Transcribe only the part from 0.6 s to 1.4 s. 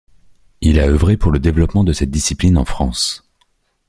Il a œuvré pour le